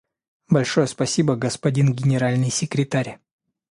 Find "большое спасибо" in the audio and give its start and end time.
0.49-1.35